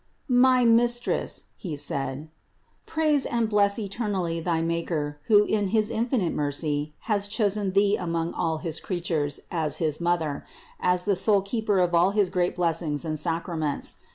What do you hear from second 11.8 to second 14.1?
all his great blessings and sacraments.